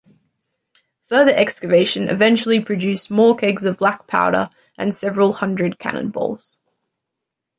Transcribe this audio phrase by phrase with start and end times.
[1.09, 6.57] Further excavation eventually produced more kegs of black powder and several hundred cannonballs.